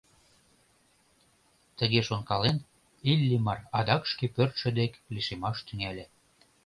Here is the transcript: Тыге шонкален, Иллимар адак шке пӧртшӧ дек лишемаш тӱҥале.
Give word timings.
Тыге 1.77 2.01
шонкален, 2.07 2.57
Иллимар 3.11 3.59
адак 3.77 4.03
шке 4.11 4.25
пӧртшӧ 4.35 4.69
дек 4.79 4.93
лишемаш 5.13 5.57
тӱҥале. 5.67 6.05